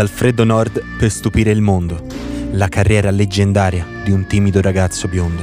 [0.00, 2.02] dal freddo nord per stupire il mondo.
[2.52, 5.42] La carriera leggendaria di un timido ragazzo biondo.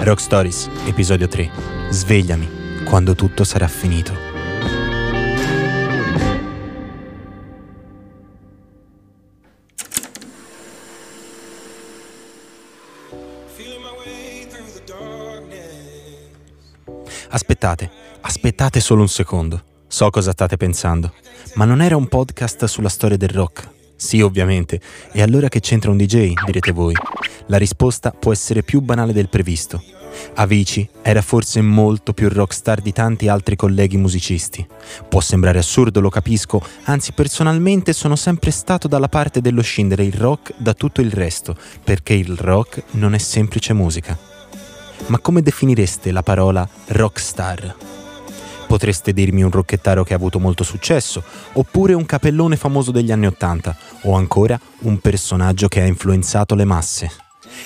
[0.00, 1.50] Rock Stories, episodio 3.
[1.88, 4.12] Svegliami quando tutto sarà finito.
[17.30, 17.90] Aspettate,
[18.20, 19.64] aspettate solo un secondo.
[19.86, 21.14] So cosa state pensando,
[21.54, 23.73] ma non era un podcast sulla storia del rock.
[23.96, 24.80] Sì, ovviamente.
[25.12, 26.94] E allora che c'entra un DJ, direte voi?
[27.46, 29.82] La risposta può essere più banale del previsto.
[30.34, 34.66] Avicii era forse molto più rockstar di tanti altri colleghi musicisti.
[35.08, 40.14] Può sembrare assurdo, lo capisco, anzi personalmente sono sempre stato dalla parte dello scindere il
[40.14, 44.16] rock da tutto il resto, perché il rock non è semplice musica.
[45.06, 47.93] Ma come definireste la parola rockstar?
[48.66, 53.26] Potreste dirmi un rocchettaro che ha avuto molto successo, oppure un capellone famoso degli anni
[53.26, 57.10] Ottanta, o ancora un personaggio che ha influenzato le masse.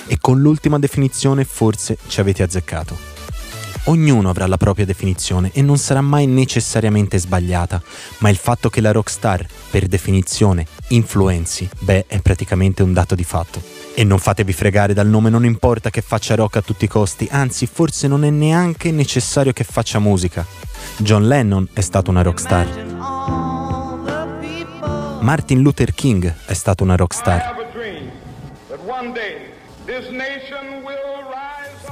[0.07, 3.17] E con l'ultima definizione forse ci avete azzeccato.
[3.85, 7.81] Ognuno avrà la propria definizione e non sarà mai necessariamente sbagliata,
[8.19, 13.25] ma il fatto che la rockstar, per definizione, influenzi, beh, è praticamente un dato di
[13.25, 13.62] fatto.
[13.95, 17.29] E non fatevi fregare dal nome, non importa che faccia rock a tutti i costi,
[17.31, 20.45] anzi forse non è neanche necessario che faccia musica.
[21.01, 22.67] John Lennon è stato una rockstar.
[25.21, 27.55] Martin Luther King è stato una rockstar.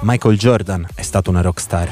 [0.00, 1.88] Michael Jordan è stato una rockstar.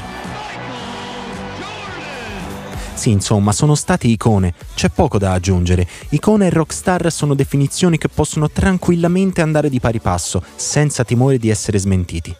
[2.95, 5.87] Sì, insomma, sono stati icone, c'è poco da aggiungere.
[6.09, 11.49] Icone e rockstar sono definizioni che possono tranquillamente andare di pari passo, senza timore di
[11.49, 12.35] essere smentiti.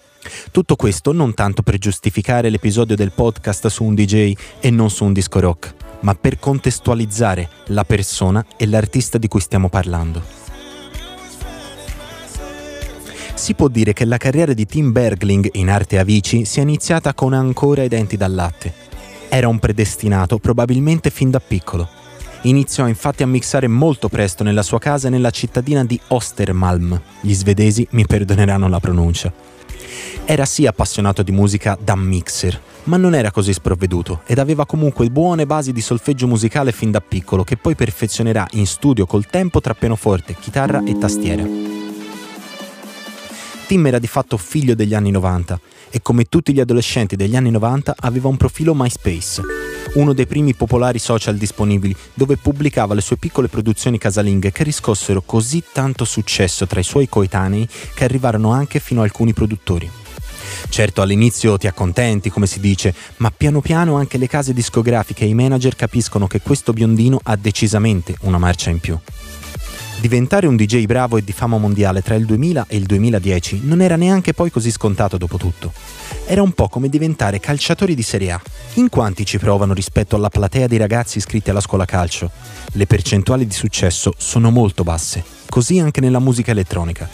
[0.51, 5.05] Tutto questo non tanto per giustificare l'episodio del podcast su un DJ e non su
[5.05, 10.21] un disco rock, ma per contestualizzare la persona e l'artista di cui stiamo parlando.
[13.35, 17.33] Si può dire che la carriera di Tim Bergling in arte Avicii sia iniziata con
[17.33, 18.73] ancora i denti dal latte.
[19.27, 21.87] Era un predestinato probabilmente fin da piccolo.
[22.43, 26.99] Iniziò infatti a mixare molto presto nella sua casa nella cittadina di Ostermalm.
[27.19, 29.33] Gli svedesi mi perdoneranno la pronuncia.
[30.25, 35.09] Era sì appassionato di musica da mixer, ma non era così sprovveduto ed aveva comunque
[35.09, 39.61] buone basi di solfeggio musicale fin da piccolo che poi perfezionerà in studio col tempo
[39.61, 41.43] tra pianoforte, chitarra e tastiera.
[43.67, 47.49] Tim era di fatto figlio degli anni 90 e come tutti gli adolescenti degli anni
[47.51, 49.41] 90 aveva un profilo MySpace,
[49.95, 55.21] uno dei primi popolari social disponibili dove pubblicava le sue piccole produzioni casalinghe che riscossero
[55.21, 59.89] così tanto successo tra i suoi coetanei che arrivarono anche fino a alcuni produttori.
[60.69, 65.27] Certo all'inizio ti accontenti, come si dice, ma piano piano anche le case discografiche e
[65.27, 68.97] i manager capiscono che questo biondino ha decisamente una marcia in più.
[70.05, 73.81] Diventare un DJ bravo e di fama mondiale tra il 2000 e il 2010 non
[73.81, 75.73] era neanche poi così scontato dopo tutto.
[76.27, 78.41] Era un po' come diventare calciatori di Serie A.
[78.75, 82.29] In quanti ci provano rispetto alla platea di ragazzi iscritti alla scuola calcio?
[82.73, 87.09] Le percentuali di successo sono molto basse, così anche nella musica elettronica.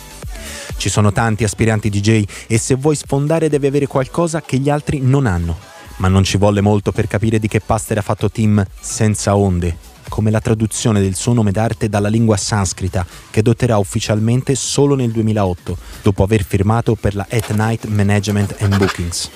[0.75, 5.00] Ci sono tanti aspiranti DJ e se vuoi sfondare devi avere qualcosa che gli altri
[5.02, 5.58] non hanno.
[6.00, 9.78] Ma non ci volle molto per capire di che pasta era fatto Tim senza onde,
[10.11, 15.09] come la traduzione del suo nome d'arte dalla lingua sanscrita, che dotterà ufficialmente solo nel
[15.09, 19.29] 2008, dopo aver firmato per la At Night Management and Bookings.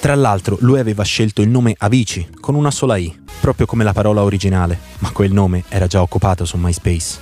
[0.00, 3.94] Tra l'altro, lui aveva scelto il nome Avicii, con una sola I, proprio come la
[3.94, 7.18] parola originale, ma quel nome era già occupato su MySpace.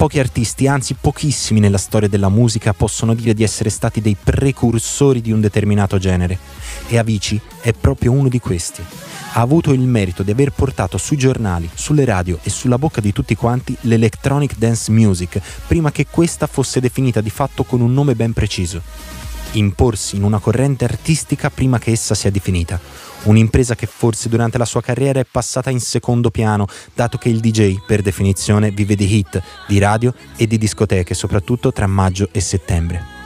[0.00, 5.20] Pochi artisti, anzi pochissimi nella storia della musica, possono dire di essere stati dei precursori
[5.20, 6.38] di un determinato genere,
[6.88, 8.82] e Avicii è proprio uno di questi
[9.32, 13.12] ha avuto il merito di aver portato sui giornali, sulle radio e sulla bocca di
[13.12, 18.14] tutti quanti l'electronic dance music prima che questa fosse definita di fatto con un nome
[18.14, 18.82] ben preciso.
[19.52, 22.78] Imporsi in una corrente artistica prima che essa sia definita.
[23.24, 27.40] Un'impresa che forse durante la sua carriera è passata in secondo piano, dato che il
[27.40, 32.40] DJ, per definizione, vive di hit, di radio e di discoteche, soprattutto tra maggio e
[32.40, 33.18] settembre.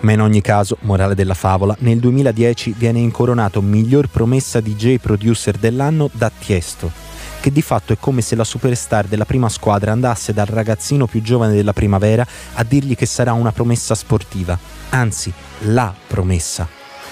[0.00, 5.56] Ma in ogni caso, morale della favola, nel 2010 viene incoronato miglior promessa DJ producer
[5.56, 7.03] dell'anno da Tiesto,
[7.44, 11.20] che di fatto è come se la superstar della prima squadra andasse dal ragazzino più
[11.20, 14.58] giovane della primavera a dirgli che sarà una promessa sportiva,
[14.88, 15.30] anzi,
[15.64, 16.66] la promessa.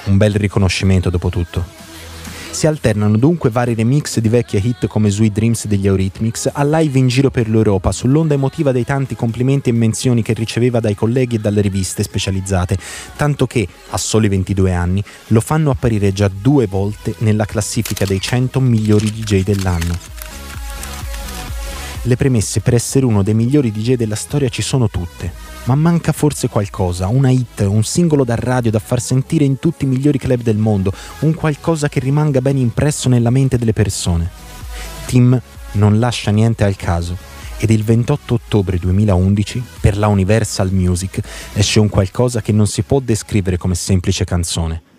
[0.05, 1.63] Un bel riconoscimento dopo tutto.
[2.49, 6.99] Si alternano dunque vari remix di vecchie hit come Sweet Dreams degli Eurythmics a live
[6.99, 11.37] in giro per l'Europa sull'onda emotiva dei tanti complimenti e menzioni che riceveva dai colleghi
[11.37, 12.79] e dalle riviste specializzate,
[13.17, 18.19] tanto che, a soli 22 anni, lo fanno apparire già due volte nella classifica dei
[18.19, 20.22] 100 migliori DJ dell'anno.
[22.05, 25.33] Le premesse per essere uno dei migliori DJ della storia ci sono tutte,
[25.67, 29.85] ma manca forse qualcosa, una hit, un singolo da radio da far sentire in tutti
[29.85, 34.29] i migliori club del mondo, un qualcosa che rimanga ben impresso nella mente delle persone.
[35.07, 35.41] Tim
[35.73, 37.17] non lascia niente al caso.
[37.59, 41.21] Ed il 28 ottobre 2011 per la Universal Music
[41.53, 44.91] esce un qualcosa che non si può descrivere come semplice canzone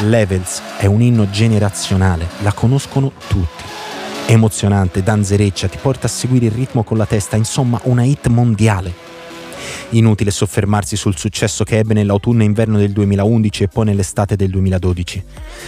[0.00, 3.62] Levels è un inno generazionale, la conoscono tutti.
[4.26, 9.13] Emozionante, danzereccia, ti porta a seguire il ritmo con la testa, insomma una hit mondiale.
[9.90, 14.50] Inutile soffermarsi sul successo che ebbe nell'autunno e inverno del 2011 e poi nell'estate del
[14.50, 15.22] 2012.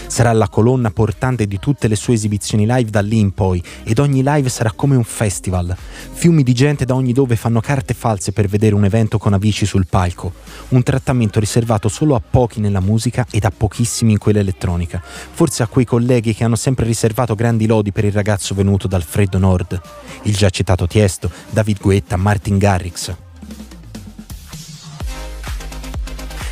[0.06, 3.98] Sarà la colonna portante di tutte le sue esibizioni live da lì in poi ed
[3.98, 5.76] ogni live sarà come un festival.
[6.12, 9.66] Fiumi di gente da ogni dove fanno carte false per vedere un evento con Avicii
[9.66, 10.32] sul palco.
[10.68, 15.00] Un trattamento riservato solo a pochi nella musica ed a pochissimi in quella elettronica.
[15.02, 19.02] Forse a quei colleghi che hanno sempre riservato grandi lodi per il ragazzo venuto dal
[19.02, 19.80] freddo nord.
[20.22, 23.24] Il già citato Tiesto, David Guetta, Martin Garrix.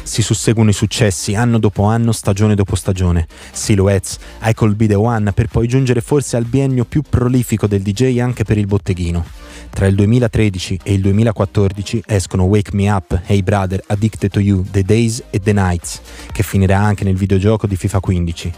[0.05, 3.27] Si susseguono i successi anno dopo anno, stagione dopo stagione.
[3.51, 7.81] Silhouettes, I Could Be The One, per poi giungere forse al biennio più prolifico del
[7.81, 9.25] DJ anche per il botteghino.
[9.71, 14.63] Tra il 2013 e il 2014 escono Wake Me Up, Hey Brother, Addicted to You,
[14.71, 18.53] The Days e The Nights, che finirà anche nel videogioco di FIFA 15.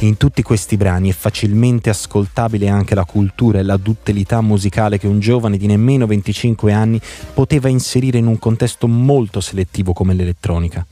[0.00, 5.06] In tutti questi brani è facilmente ascoltabile anche la cultura e la duttilità musicale che
[5.06, 7.00] un giovane di nemmeno 25 anni
[7.32, 10.84] poteva inserire in un contesto molto selettivo come l'elettronica.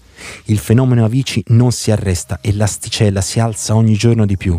[0.45, 4.59] Il fenomeno Avicii non si arresta e l'asticella si alza ogni giorno di più.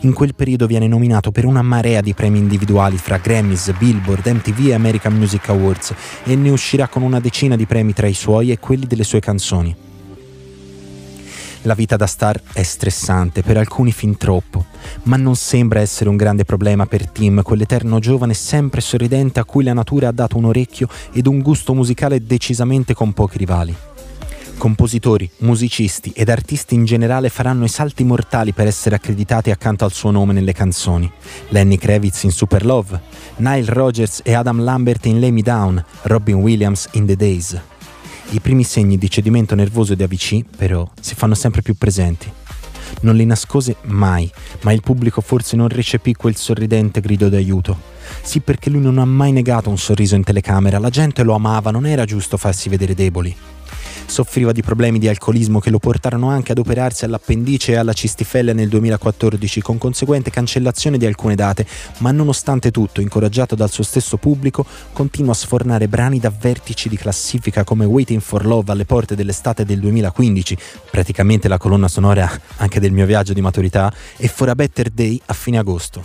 [0.00, 4.68] In quel periodo viene nominato per una marea di premi individuali fra Grammys, Billboard, MTV
[4.68, 5.94] e American Music Awards
[6.24, 9.20] e ne uscirà con una decina di premi tra i suoi e quelli delle sue
[9.20, 9.83] canzoni.
[11.66, 14.66] La vita da star è stressante, per alcuni fin troppo,
[15.04, 19.64] ma non sembra essere un grande problema per Tim, quell'eterno giovane sempre sorridente a cui
[19.64, 23.74] la natura ha dato un orecchio ed un gusto musicale decisamente con pochi rivali.
[24.58, 29.92] Compositori, musicisti ed artisti in generale faranno i salti mortali per essere accreditati accanto al
[29.92, 31.10] suo nome nelle canzoni.
[31.48, 33.00] Lenny Kravitz in Super Love,
[33.36, 37.58] Nile Rogers e Adam Lambert in Lay Me Down, Robin Williams in The Days.
[38.34, 42.28] I primi segni di cedimento nervoso di AVC, però, si fanno sempre più presenti.
[43.02, 44.28] Non li nascose mai,
[44.62, 47.78] ma il pubblico forse non recepì quel sorridente grido d'aiuto.
[48.22, 51.70] Sì, perché lui non ha mai negato un sorriso in telecamera, la gente lo amava,
[51.70, 53.53] non era giusto farsi vedere deboli.
[54.06, 58.54] Soffriva di problemi di alcolismo che lo portarono anche ad operarsi all'appendice e alla cistifellea
[58.54, 61.66] nel 2014 con conseguente cancellazione di alcune date,
[61.98, 66.96] ma nonostante tutto, incoraggiato dal suo stesso pubblico, continua a sfornare brani da vertici di
[66.96, 70.56] classifica come Waiting for Love alle porte dell'estate del 2015,
[70.90, 75.20] praticamente la colonna sonora anche del mio viaggio di maturità, e For a Better Day
[75.26, 76.04] a fine agosto.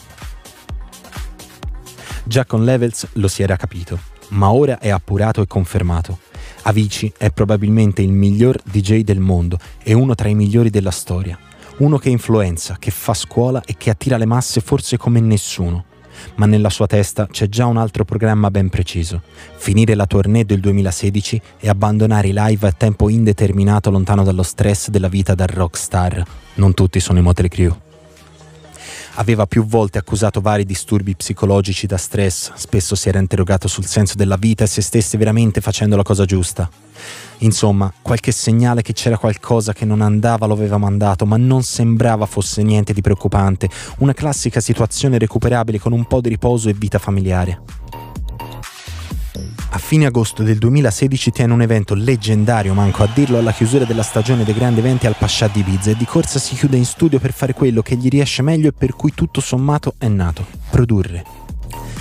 [2.23, 3.99] Già con Levels lo si era capito,
[4.29, 6.28] ma ora è appurato e confermato.
[6.63, 11.37] Avicii è probabilmente il miglior DJ del mondo e uno tra i migliori della storia.
[11.77, 15.85] Uno che influenza, che fa scuola e che attira le masse forse come nessuno.
[16.35, 19.21] Ma nella sua testa c'è già un altro programma ben preciso.
[19.55, 24.89] Finire la tournée del 2016 e abbandonare i live a tempo indeterminato lontano dallo stress
[24.89, 26.23] della vita da rockstar.
[26.55, 27.87] Non tutti sono i Motley Crue.
[29.19, 34.15] Aveva più volte accusato vari disturbi psicologici da stress, spesso si era interrogato sul senso
[34.15, 36.69] della vita e se stesse veramente facendo la cosa giusta.
[37.39, 42.25] Insomma, qualche segnale che c'era qualcosa che non andava lo aveva mandato, ma non sembrava
[42.25, 46.97] fosse niente di preoccupante, una classica situazione recuperabile con un po' di riposo e vita
[46.97, 47.59] familiare.
[49.71, 54.03] A fine agosto del 2016 tiene un evento leggendario, manco a dirlo, alla chiusura della
[54.03, 57.19] stagione dei grandi eventi al Pascià di Ibiza e di corsa si chiude in studio
[57.19, 61.23] per fare quello che gli riesce meglio e per cui tutto sommato è nato, produrre.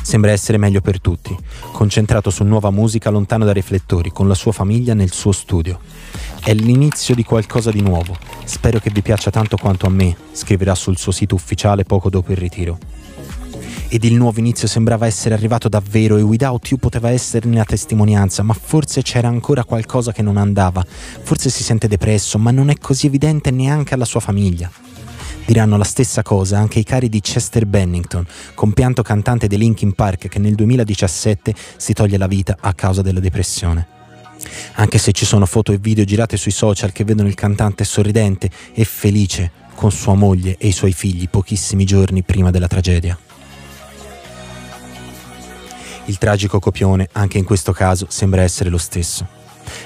[0.02, 1.36] Sembra essere meglio per tutti,
[1.72, 5.80] concentrato su nuova musica lontano dai riflettori, con la sua famiglia nel suo studio.
[6.42, 8.16] È l'inizio di qualcosa di nuovo.
[8.44, 12.32] Spero che vi piaccia tanto quanto a me, scriverà sul suo sito ufficiale poco dopo
[12.32, 12.97] il ritiro
[13.90, 18.42] ed il nuovo inizio sembrava essere arrivato davvero e Without You poteva esserne la testimonianza,
[18.42, 20.84] ma forse c'era ancora qualcosa che non andava.
[21.22, 24.70] Forse si sente depresso, ma non è così evidente neanche alla sua famiglia.
[25.46, 30.28] Diranno la stessa cosa anche i cari di Chester Bennington, compianto cantante dei Linkin Park
[30.28, 33.86] che nel 2017 si toglie la vita a causa della depressione.
[34.74, 38.50] Anche se ci sono foto e video girate sui social che vedono il cantante sorridente
[38.74, 43.18] e felice con sua moglie e i suoi figli pochissimi giorni prima della tragedia.
[46.08, 49.26] Il tragico copione, anche in questo caso, sembra essere lo stesso.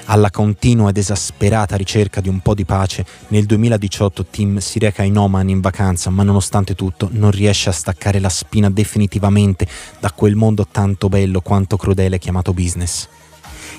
[0.05, 5.03] Alla continua ed esasperata ricerca di un po' di pace, nel 2018 Tim si reca
[5.03, 9.67] in Oman in vacanza, ma nonostante tutto non riesce a staccare la spina definitivamente
[9.99, 13.09] da quel mondo tanto bello quanto crudele chiamato business.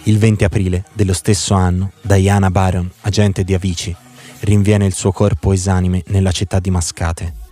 [0.02, 3.96] Il 20 aprile dello stesso anno, Diana Baron, agente di Avici,
[4.40, 7.43] rinviene il suo corpo esanime nella città di Mascate.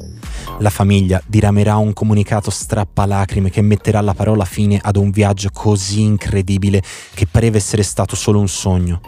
[0.59, 6.03] La famiglia diramerà un comunicato strappalacrime che metterà la parola fine ad un viaggio così
[6.03, 6.83] incredibile
[7.15, 9.01] che pareva essere stato solo un sogno,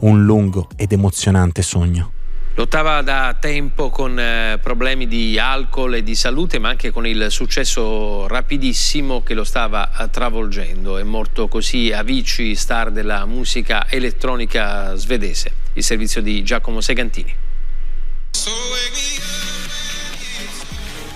[0.00, 2.12] un lungo ed emozionante sogno.
[2.54, 7.30] Lottava da tempo con eh, problemi di alcol e di salute, ma anche con il
[7.30, 10.98] successo rapidissimo che lo stava eh, travolgendo.
[10.98, 15.52] È morto così Avicii, star della musica elettronica svedese.
[15.72, 17.34] Il servizio di Giacomo Segantini.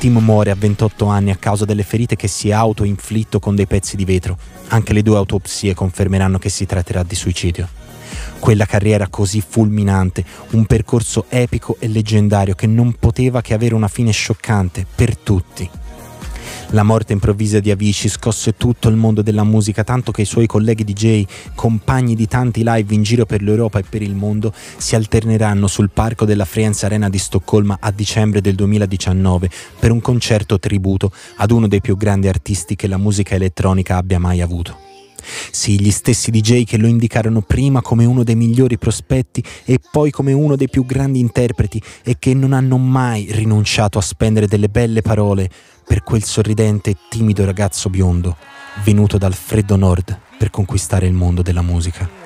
[0.05, 3.67] Tim muore a 28 anni a causa delle ferite che si è autoinflitto con dei
[3.67, 4.37] pezzi di vetro.
[4.69, 7.67] Anche le due autopsie confermeranno che si tratterà di suicidio.
[8.39, 13.89] Quella carriera così fulminante, un percorso epico e leggendario che non poteva che avere una
[13.89, 15.71] fine scioccante per tutti.
[16.71, 20.47] La morte improvvisa di Avicii scosse tutto il mondo della musica, tanto che i suoi
[20.47, 24.97] colleghi DJ, compagni di tanti live in giro per l'Europa e per il mondo, si
[24.97, 30.59] alterneranno sul parco della Friends Arena di Stoccolma a dicembre del 2019 per un concerto
[30.59, 34.85] tributo ad uno dei più grandi artisti che la musica elettronica abbia mai avuto.
[35.51, 40.11] Sì, gli stessi DJ che lo indicarono prima come uno dei migliori prospetti e poi
[40.11, 44.69] come uno dei più grandi interpreti e che non hanno mai rinunciato a spendere delle
[44.69, 45.49] belle parole
[45.87, 48.37] per quel sorridente e timido ragazzo biondo
[48.83, 52.24] venuto dal freddo nord per conquistare il mondo della musica.